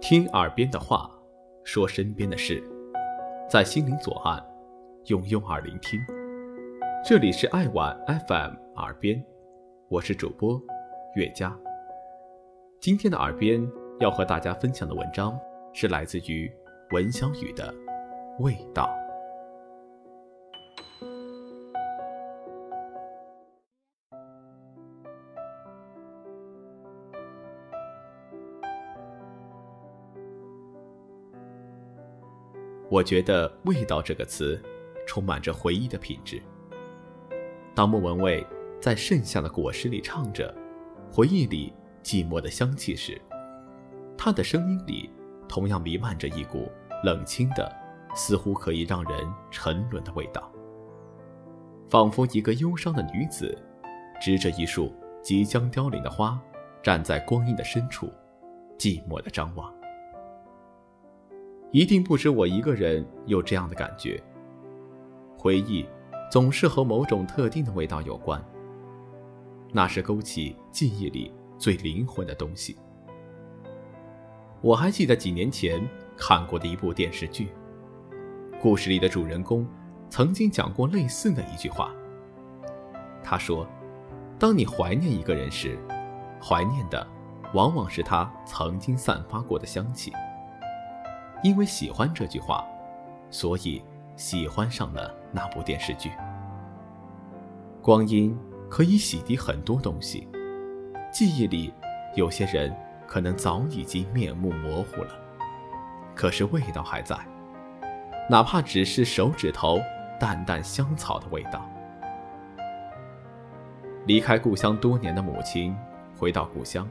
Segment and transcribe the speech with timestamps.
[0.00, 1.10] 听耳边的话，
[1.62, 2.62] 说身边的事，
[3.50, 4.42] 在心灵左岸，
[5.06, 6.00] 用右耳聆听。
[7.04, 7.94] 这里是爱晚
[8.26, 9.22] FM 耳边，
[9.88, 10.60] 我是主播
[11.16, 11.54] 月佳。
[12.80, 13.60] 今天的耳边
[14.00, 15.38] 要和大家分享的文章
[15.74, 16.50] 是来自于
[16.92, 17.72] 文小雨的
[18.42, 18.84] 《味道》。
[32.90, 34.60] 我觉得“味道”这个词，
[35.06, 36.42] 充满着回忆的品质。
[37.72, 38.44] 当莫文蔚
[38.80, 40.52] 在盛夏的果实里唱着
[41.12, 41.72] “回忆里
[42.02, 43.20] 寂寞的香气”时，
[44.18, 45.08] 她的声音里
[45.48, 46.68] 同样弥漫着一股
[47.04, 47.72] 冷清的、
[48.16, 50.50] 似乎可以让人沉沦的味道，
[51.88, 53.56] 仿佛一个忧伤的女子，
[54.20, 56.40] 执着一束即将凋零的花，
[56.82, 58.10] 站在光阴的深处，
[58.76, 59.72] 寂寞的张望。
[61.72, 64.22] 一定不止我一个人有这样的感觉。
[65.38, 65.86] 回忆
[66.30, 68.44] 总是和某种特定的味道有关，
[69.72, 72.76] 那是勾起记忆里最灵魂的东西。
[74.60, 75.80] 我还记得几年前
[76.16, 77.48] 看过的一部电视剧，
[78.60, 79.66] 故事里的主人公
[80.08, 81.90] 曾经讲过类似的一句话。
[83.22, 83.66] 他说
[84.38, 85.78] ：“当你怀念一个人时，
[86.42, 87.06] 怀念的
[87.54, 90.12] 往往是他曾经散发过的香气。”
[91.42, 92.66] 因为喜欢这句话，
[93.30, 93.82] 所以
[94.16, 96.10] 喜欢上了那部电视剧。
[97.82, 98.38] 光阴
[98.68, 100.28] 可以洗涤很多东西，
[101.12, 101.72] 记忆里
[102.14, 102.74] 有些人
[103.06, 105.10] 可能早已经面目模糊了，
[106.14, 107.16] 可是味道还在，
[108.28, 109.80] 哪怕只是手指头
[110.18, 111.66] 淡淡香草的味道。
[114.06, 115.74] 离开故乡多年的母亲
[116.18, 116.86] 回到故乡，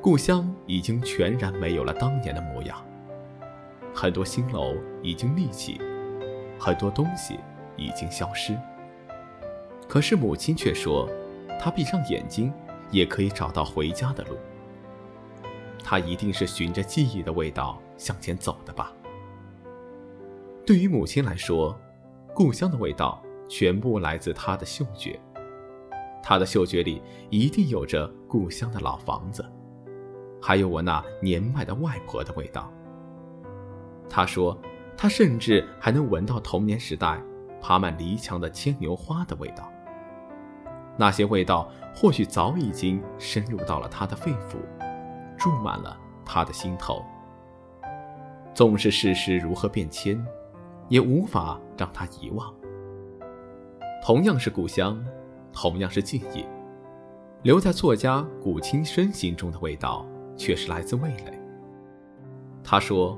[0.00, 2.76] 故乡已经全然没有了当年的模样。
[3.94, 5.80] 很多新楼已经立起，
[6.58, 7.38] 很多东西
[7.76, 8.56] 已经消失。
[9.88, 11.08] 可是母亲却说，
[11.58, 12.52] 她闭上眼睛
[12.90, 14.36] 也可以找到回家的路。
[15.82, 18.92] 她一定是循着记忆的味道向前走的吧。
[20.64, 21.76] 对于母亲来说，
[22.32, 25.18] 故乡的味道全部来自她的嗅觉。
[26.22, 29.44] 她的嗅觉里一定有着故乡的老房子，
[30.40, 32.72] 还有我那年迈的外婆的味道。
[34.12, 34.58] 他说
[34.98, 37.22] ：“他甚至还能闻到童年时代
[37.62, 39.70] 爬满篱墙的牵牛花的味道。
[40.96, 44.56] 那些味道或许早已经深入到了他的肺腑，
[45.38, 47.04] 住满了他的心头。
[48.52, 50.22] 纵使世事如何变迁，
[50.88, 52.52] 也无法让他遗忘。
[54.04, 55.02] 同样是故乡，
[55.52, 56.44] 同样是记忆，
[57.42, 60.04] 留在作家古青深心中的味道，
[60.36, 61.40] 却是来自味蕾。”
[62.64, 63.16] 他说。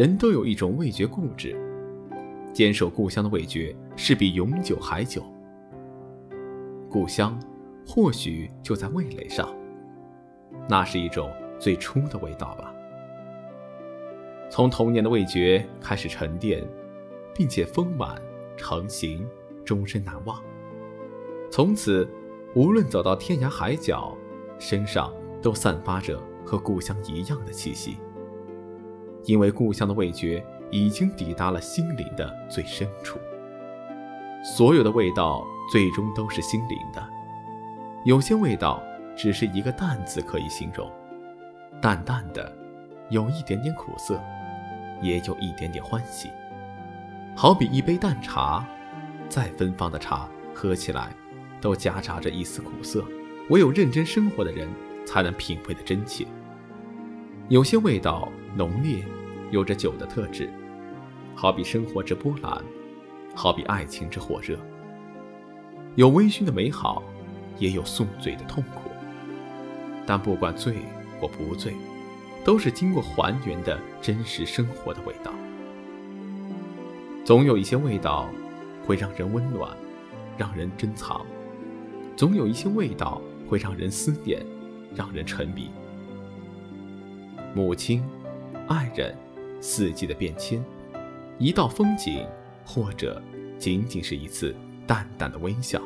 [0.00, 1.54] 人都有一种味觉固执，
[2.54, 5.22] 坚守故乡的味觉是比永久还久。
[6.88, 7.38] 故乡，
[7.86, 9.54] 或许就在味蕾上，
[10.66, 12.74] 那是一种最初的味道吧。
[14.48, 16.66] 从童年的味觉开始沉淀，
[17.34, 18.18] 并且丰满
[18.56, 19.28] 成型，
[19.66, 20.42] 终身难忘。
[21.52, 22.08] 从此，
[22.54, 24.16] 无论走到天涯海角，
[24.58, 25.12] 身上
[25.42, 27.98] 都散发着和故乡一样的气息。
[29.24, 33.18] 因为故乡的味觉已经抵达了心灵的最深处。
[34.42, 37.06] 所有的味道最终都是心灵的。
[38.04, 38.82] 有些味道
[39.14, 40.90] 只是一个“淡”字可以形容，
[41.82, 42.50] 淡淡的，
[43.10, 44.18] 有一点点苦涩，
[45.02, 46.30] 也有一点点欢喜。
[47.36, 48.66] 好比一杯淡茶，
[49.28, 51.14] 再芬芳的茶，喝起来
[51.60, 53.04] 都夹杂着一丝苦涩，
[53.50, 54.66] 唯有认真生活的人
[55.04, 56.26] 才能品味的真切。
[57.48, 58.26] 有些味道。
[58.56, 59.04] 浓烈，
[59.50, 60.50] 有着酒的特质，
[61.34, 62.62] 好比生活之波澜，
[63.34, 64.58] 好比爱情之火热。
[65.94, 67.02] 有微醺的美好，
[67.58, 68.90] 也有宿醉的痛苦。
[70.06, 70.76] 但不管醉
[71.20, 71.74] 或不醉，
[72.44, 75.32] 都是经过还原的真实生活的味道。
[77.24, 78.28] 总有一些味道，
[78.84, 79.70] 会让人温暖，
[80.36, 81.20] 让人珍藏；
[82.16, 84.44] 总有一些味道，会让人思念，
[84.94, 85.70] 让人沉迷。
[87.54, 88.02] 母亲。
[88.70, 89.12] 爱人，
[89.60, 90.64] 四季的变迁，
[91.38, 92.24] 一道风景，
[92.64, 93.20] 或者
[93.58, 94.54] 仅仅是一次
[94.86, 95.82] 淡淡的微笑。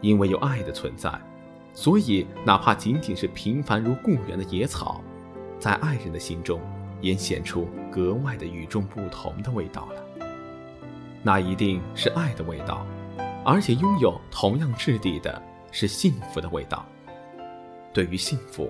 [0.00, 1.16] 因为有爱的存在，
[1.72, 5.00] 所以哪怕仅仅是平凡如故园的野草，
[5.60, 6.60] 在爱人的心中
[7.00, 10.26] 也显出格外的与众不同的味道了。
[11.22, 12.84] 那一定是爱的味道，
[13.44, 15.40] 而且拥有同样质地的
[15.70, 16.84] 是幸福的味道。
[17.92, 18.68] 对于幸福，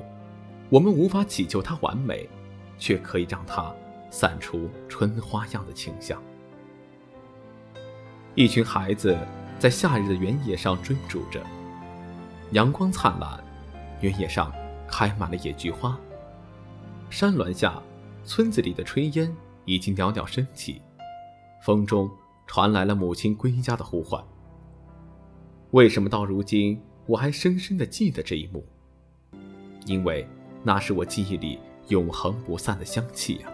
[0.71, 2.29] 我们无法祈求它完美，
[2.79, 3.73] 却可以让它
[4.11, 6.21] 散出春花样的清香。
[8.35, 9.17] 一群孩子
[9.59, 11.41] 在夏日的原野上追逐着，
[12.51, 13.43] 阳光灿烂，
[14.01, 14.53] 原野上
[14.89, 15.97] 开满了野菊花。
[17.11, 17.81] 山峦下，
[18.25, 19.33] 村子里的炊烟
[19.65, 20.83] 已经袅袅升起，
[21.63, 22.11] 风中
[22.47, 24.23] 传来了母亲归家的呼唤。
[25.71, 28.65] 为什么到如今我还深深的记得这一幕？
[29.87, 30.27] 因为
[30.67, 33.53] 那是我记忆里永恒不散的香气呀！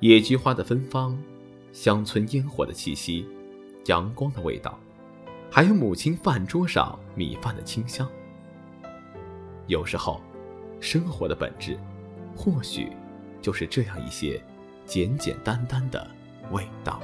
[0.00, 1.16] 野菊花的芬芳，
[1.72, 3.24] 乡村烟火的气息，
[3.86, 4.76] 阳光的味道，
[5.48, 8.06] 还有母亲饭桌上米饭的清香。
[9.68, 10.20] 有时候，
[10.80, 11.78] 生活的本质。
[12.36, 12.90] 或许，
[13.40, 14.42] 就是这样一些
[14.84, 16.04] 简简单单的
[16.50, 17.00] 味道。